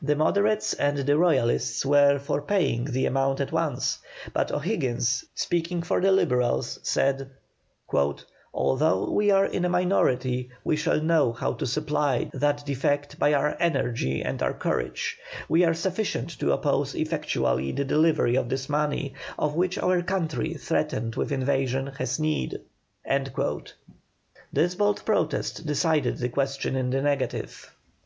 The 0.00 0.16
Moderates 0.16 0.72
and 0.72 0.96
the 0.96 1.18
Royalists 1.18 1.84
were 1.84 2.18
for 2.18 2.40
paying 2.40 2.86
the 2.86 3.04
amount 3.04 3.38
at 3.38 3.52
once, 3.52 3.98
but 4.32 4.50
O'Higgins, 4.50 5.26
speaking 5.34 5.82
for 5.82 6.00
the 6.00 6.10
Liberals, 6.10 6.78
said: 6.82 7.28
"Although 8.54 9.10
we 9.10 9.30
are 9.30 9.44
in 9.44 9.66
a 9.66 9.68
minority 9.68 10.48
we 10.64 10.74
shall 10.76 11.02
know 11.02 11.34
how 11.34 11.52
to 11.52 11.66
supply 11.66 12.30
that 12.32 12.64
defect 12.64 13.18
by 13.18 13.34
our 13.34 13.58
energy 13.60 14.22
and 14.22 14.42
our 14.42 14.54
courage; 14.54 15.18
we 15.50 15.66
are 15.66 15.74
sufficient 15.74 16.30
to 16.40 16.52
oppose 16.52 16.94
effectually 16.94 17.70
the 17.70 17.84
delivery 17.84 18.36
of 18.36 18.48
this 18.48 18.70
money, 18.70 19.12
of 19.38 19.54
which 19.54 19.76
our 19.76 20.00
country 20.00 20.54
threatened 20.54 21.14
with 21.16 21.30
invasion 21.30 21.88
has 21.98 22.18
need." 22.18 22.58
This 24.50 24.74
bold 24.76 25.04
protest 25.04 25.66
decided 25.66 26.16
the 26.16 26.30
question 26.30 26.74
in 26.74 26.88
the 26.88 27.02
negative. 27.02 27.70